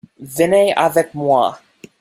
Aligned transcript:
Venez 0.19 0.73
avec 0.77 1.13
moi! 1.13 1.59